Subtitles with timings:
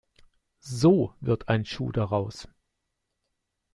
[0.65, 2.47] So wird ein Schuh daraus.